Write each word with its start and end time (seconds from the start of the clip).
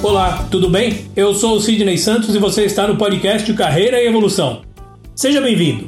Olá, 0.00 0.46
tudo 0.48 0.70
bem? 0.70 1.06
Eu 1.16 1.34
sou 1.34 1.56
o 1.56 1.60
Sidney 1.60 1.98
Santos 1.98 2.32
e 2.32 2.38
você 2.38 2.64
está 2.64 2.86
no 2.86 2.96
podcast 2.96 3.52
Carreira 3.52 4.00
e 4.00 4.06
Evolução. 4.06 4.62
Seja 5.12 5.40
bem-vindo. 5.40 5.86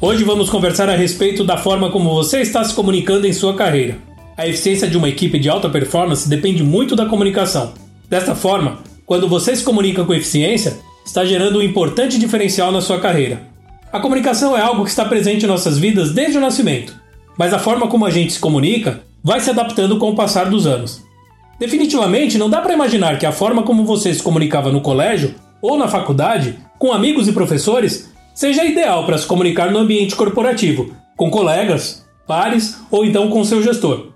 Hoje 0.00 0.24
vamos 0.24 0.50
conversar 0.50 0.88
a 0.90 0.96
respeito 0.96 1.44
da 1.44 1.56
forma 1.56 1.88
como 1.88 2.12
você 2.12 2.40
está 2.40 2.64
se 2.64 2.74
comunicando 2.74 3.24
em 3.24 3.32
sua 3.32 3.54
carreira. 3.54 3.98
A 4.36 4.48
eficiência 4.48 4.88
de 4.88 4.96
uma 4.98 5.08
equipe 5.08 5.38
de 5.38 5.48
alta 5.48 5.68
performance 5.68 6.28
depende 6.28 6.64
muito 6.64 6.96
da 6.96 7.06
comunicação. 7.06 7.72
Desta 8.10 8.34
forma, 8.34 8.78
quando 9.06 9.28
você 9.28 9.54
se 9.54 9.62
comunica 9.62 10.04
com 10.04 10.12
eficiência, 10.12 10.78
está 11.06 11.24
gerando 11.24 11.60
um 11.60 11.62
importante 11.62 12.18
diferencial 12.18 12.72
na 12.72 12.80
sua 12.80 12.98
carreira. 12.98 13.46
A 13.92 14.00
comunicação 14.00 14.58
é 14.58 14.60
algo 14.60 14.82
que 14.82 14.90
está 14.90 15.04
presente 15.04 15.44
em 15.44 15.48
nossas 15.48 15.78
vidas 15.78 16.10
desde 16.10 16.36
o 16.36 16.40
nascimento, 16.40 16.96
mas 17.38 17.54
a 17.54 17.60
forma 17.60 17.86
como 17.86 18.04
a 18.06 18.10
gente 18.10 18.32
se 18.32 18.40
comunica 18.40 19.02
vai 19.22 19.38
se 19.38 19.50
adaptando 19.50 19.98
com 19.98 20.10
o 20.10 20.16
passar 20.16 20.50
dos 20.50 20.66
anos. 20.66 21.11
Definitivamente 21.58 22.38
não 22.38 22.50
dá 22.50 22.60
para 22.60 22.74
imaginar 22.74 23.18
que 23.18 23.26
a 23.26 23.32
forma 23.32 23.62
como 23.62 23.84
você 23.84 24.12
se 24.12 24.22
comunicava 24.22 24.72
no 24.72 24.80
colégio 24.80 25.34
ou 25.60 25.76
na 25.76 25.88
faculdade, 25.88 26.58
com 26.78 26.92
amigos 26.92 27.28
e 27.28 27.32
professores, 27.32 28.12
seja 28.34 28.64
ideal 28.64 29.06
para 29.06 29.18
se 29.18 29.26
comunicar 29.26 29.70
no 29.70 29.78
ambiente 29.78 30.16
corporativo, 30.16 30.90
com 31.16 31.30
colegas, 31.30 32.04
pares 32.26 32.80
ou 32.90 33.04
então 33.04 33.28
com 33.28 33.44
seu 33.44 33.62
gestor. 33.62 34.08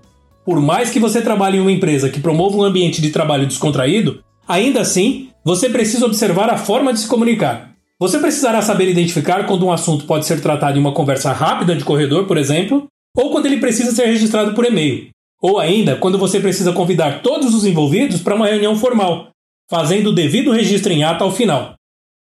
Por 0.45 0.59
mais 0.59 0.89
que 0.89 0.99
você 0.99 1.21
trabalhe 1.21 1.57
em 1.57 1.61
uma 1.61 1.71
empresa 1.71 2.09
que 2.09 2.19
promova 2.19 2.57
um 2.57 2.63
ambiente 2.63 3.01
de 3.01 3.09
trabalho 3.09 3.45
descontraído, 3.45 4.23
ainda 4.47 4.81
assim 4.81 5.29
você 5.43 5.69
precisa 5.69 6.05
observar 6.05 6.49
a 6.49 6.57
forma 6.57 6.91
de 6.91 6.99
se 6.99 7.07
comunicar. 7.07 7.71
Você 7.99 8.19
precisará 8.19 8.61
saber 8.61 8.89
identificar 8.89 9.45
quando 9.45 9.65
um 9.65 9.71
assunto 9.71 10.05
pode 10.05 10.25
ser 10.25 10.41
tratado 10.41 10.77
em 10.77 10.81
uma 10.81 10.93
conversa 10.93 11.31
rápida 11.31 11.75
de 11.75 11.83
corredor, 11.83 12.25
por 12.25 12.37
exemplo, 12.37 12.87
ou 13.15 13.31
quando 13.31 13.47
ele 13.47 13.57
precisa 13.57 13.91
ser 13.91 14.05
registrado 14.05 14.53
por 14.53 14.65
e-mail. 14.65 15.09
Ou 15.41 15.59
ainda, 15.59 15.95
quando 15.95 16.17
você 16.17 16.39
precisa 16.39 16.73
convidar 16.73 17.21
todos 17.21 17.53
os 17.53 17.63
envolvidos 17.63 18.21
para 18.21 18.35
uma 18.35 18.47
reunião 18.47 18.75
formal, 18.75 19.29
fazendo 19.69 20.09
o 20.09 20.13
devido 20.13 20.51
registro 20.51 20.91
em 20.91 21.03
ata 21.03 21.23
ao 21.23 21.31
final. 21.31 21.75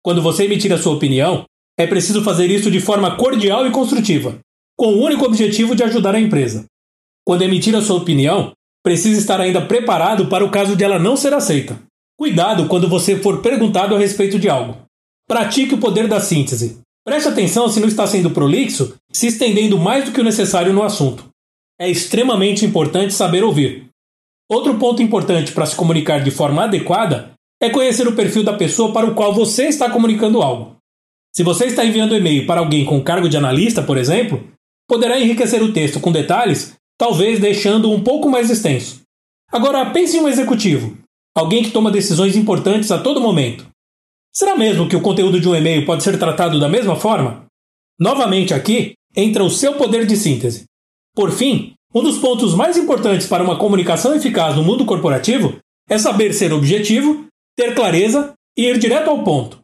Quando 0.03 0.21
você 0.21 0.44
emitir 0.44 0.71
a 0.73 0.77
sua 0.77 0.94
opinião, 0.94 1.45
é 1.77 1.88
preciso 1.88 2.23
fazer 2.23 2.49
isso 2.52 2.69
de 2.69 2.80
forma 2.80 3.16
cordial 3.16 3.66
e 3.66 3.71
construtiva, 3.71 4.39
com 4.77 4.88
o 4.88 5.02
único 5.02 5.25
objetivo 5.25 5.75
de 5.75 5.83
ajudar 5.83 6.16
a 6.16 6.19
empresa. 6.19 6.66
Quando 7.25 7.43
emitir 7.43 7.75
a 7.75 7.81
sua 7.81 7.97
opinião, 7.97 8.52
precisa 8.83 9.19
estar 9.19 9.39
ainda 9.39 9.61
preparado 9.66 10.27
para 10.27 10.45
o 10.45 10.52
caso 10.52 10.75
de 10.75 10.83
ela 10.83 10.99
não 10.99 11.16
ser 11.16 11.33
aceita. 11.33 11.80
Cuidado 12.17 12.67
quando 12.67 12.88
você 12.88 13.17
for 13.17 13.41
perguntado 13.41 13.95
a 13.95 13.99
respeito 13.99 14.38
de 14.38 14.49
algo. 14.49 14.77
Pratique 15.27 15.73
o 15.73 15.80
poder 15.80 16.08
da 16.08 16.19
síntese. 16.19 16.80
Preste 17.03 17.30
atenção 17.30 17.67
se 17.67 17.80
não 17.80 17.88
está 17.88 18.05
sendo 18.05 18.31
prolixo, 18.31 18.95
se 19.11 19.27
estendendo 19.27 19.77
mais 19.77 20.05
do 20.05 20.11
que 20.11 20.21
o 20.21 20.23
necessário 20.23 20.73
no 20.73 20.83
assunto 20.83 21.34
é 21.80 21.90
extremamente 21.90 22.66
importante 22.66 23.14
saber 23.14 23.44
ouvir. 23.44 23.88
Outro 24.49 24.77
ponto 24.77 25.02
importante 25.02 25.52
para 25.52 25.66
se 25.66 25.76
comunicar 25.76 26.23
de 26.23 26.32
forma 26.32 26.64
adequada 26.64 27.33
é 27.61 27.70
conhecer 27.70 28.08
o 28.08 28.16
perfil 28.16 28.44
da 28.44 28.54
pessoa 28.54 28.94
para 28.94 29.08
o 29.08 29.16
qual 29.16 29.33
você 29.33 29.66
está 29.66 29.89
comunicando 29.89 30.42
algo. 30.42 30.76
Se 31.36 31.44
você 31.44 31.66
está 31.66 31.83
enviando 31.83 32.16
e-mail 32.16 32.45
para 32.45 32.61
alguém 32.61 32.86
com 32.86 33.04
cargo 33.04 33.27
de 33.27 33.36
analista, 33.36 33.82
por 33.82 33.98
exemplo, 33.98 34.48
poderá 34.88 35.20
enriquecer 35.20 35.61
o 35.61 35.73
texto 35.73 35.99
com 35.99 36.11
detalhes, 36.11 36.76
talvez 36.98 37.39
deixando-o 37.39 37.94
um 37.94 38.04
pouco 38.04 38.30
mais 38.30 38.49
extenso. 38.49 39.02
Agora, 39.52 39.89
pense 39.92 40.17
em 40.17 40.22
um 40.22 40.28
executivo, 40.28 40.98
alguém 41.36 41.64
que 41.64 41.72
toma 41.72 41.92
decisões 41.92 42.36
importantes 42.36 42.92
a 42.92 42.99
todo 42.99 43.20
momento. 43.20 43.67
Será 44.33 44.55
mesmo 44.55 44.88
que 44.88 44.95
o 44.95 45.02
conteúdo 45.02 45.39
de 45.39 45.48
um 45.48 45.55
e-mail 45.55 45.86
pode 45.86 46.04
ser 46.04 46.20
tratado 46.20 46.60
da 46.60 46.70
mesma 46.70 46.95
forma? 46.95 47.45
Novamente 47.99 48.54
aqui 48.54 48.94
entra 49.16 49.44
o 49.44 49.49
seu 49.49 49.76
poder 49.76 50.05
de 50.05 50.17
síntese. 50.17 50.66
Por 51.15 51.31
fim, 51.31 51.73
um 51.93 52.03
dos 52.03 52.17
pontos 52.17 52.53
mais 52.53 52.76
importantes 52.76 53.26
para 53.26 53.42
uma 53.42 53.58
comunicação 53.58 54.14
eficaz 54.14 54.58
no 54.58 54.64
mundo 54.64 54.83
corporativo 54.83 55.58
é 55.89 55.98
saber 55.98 56.33
ser 56.33 56.52
objetivo, 56.52 57.26
ter 57.55 57.73
clareza 57.73 58.33
e 58.58 58.65
ir 58.65 58.77
direto 58.77 59.09
ao 59.09 59.23
ponto. 59.23 59.59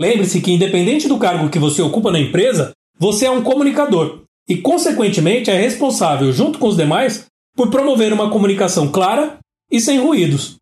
Lembre-se 0.00 0.40
que, 0.40 0.52
independente 0.52 1.06
do 1.06 1.18
cargo 1.18 1.50
que 1.50 1.58
você 1.58 1.82
ocupa 1.82 2.10
na 2.10 2.18
empresa, 2.18 2.72
você 2.98 3.26
é 3.26 3.30
um 3.30 3.42
comunicador 3.42 4.22
e, 4.48 4.56
consequentemente, 4.56 5.50
é 5.50 5.54
responsável, 5.54 6.32
junto 6.32 6.58
com 6.58 6.68
os 6.68 6.76
demais, 6.78 7.26
por 7.54 7.68
promover 7.68 8.10
uma 8.10 8.30
comunicação 8.30 8.88
clara 8.88 9.38
e 9.70 9.78
sem 9.78 9.98
ruídos. 9.98 10.56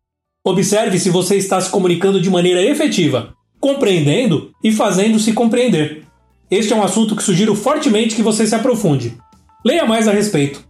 Observe 0.45 0.99
se 0.99 1.09
você 1.09 1.37
está 1.37 1.61
se 1.61 1.69
comunicando 1.69 2.19
de 2.19 2.29
maneira 2.29 2.61
efetiva, 2.61 3.33
compreendendo 3.57 4.51
e 4.61 4.71
fazendo-se 4.73 5.31
compreender. 5.31 6.03
Este 6.51 6.73
é 6.73 6.75
um 6.75 6.83
assunto 6.83 7.15
que 7.15 7.23
sugiro 7.23 7.55
fortemente 7.55 8.15
que 8.15 8.23
você 8.23 8.45
se 8.45 8.55
aprofunde. 8.55 9.17
Leia 9.63 9.85
mais 9.85 10.07
a 10.07 10.11
respeito. 10.13 10.63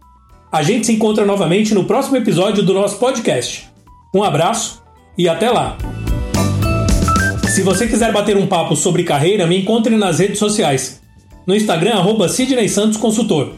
A 0.50 0.62
gente 0.64 0.86
se 0.86 0.92
encontra 0.92 1.24
novamente 1.24 1.72
no 1.72 1.84
próximo 1.84 2.16
episódio 2.16 2.64
do 2.64 2.74
nosso 2.74 2.98
podcast. 2.98 3.68
Um 4.12 4.24
abraço 4.24 4.82
e 5.16 5.28
até 5.28 5.48
lá! 5.48 5.78
Se 7.48 7.62
você 7.62 7.86
quiser 7.86 8.12
bater 8.12 8.36
um 8.36 8.48
papo 8.48 8.74
sobre 8.74 9.04
carreira, 9.04 9.46
me 9.46 9.60
encontre 9.60 9.96
nas 9.96 10.18
redes 10.18 10.40
sociais. 10.40 11.00
No 11.46 11.54
Instagram, 11.54 11.92
arroba 11.92 12.28
Sidney 12.28 12.68
Santos 12.68 12.96
Consultor. 12.96 13.52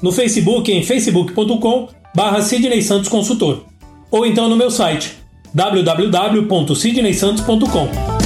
No 0.00 0.12
Facebook, 0.12 0.72
em 0.72 0.82
facebook.com 0.82 1.88
barra 2.14 2.40
Sidney 2.40 2.80
Santos 2.80 3.10
Consultor. 3.10 3.66
Ou 4.10 4.24
então 4.24 4.48
no 4.48 4.56
meu 4.56 4.70
site, 4.70 5.14
www.sidneysantos.com. 5.54 8.19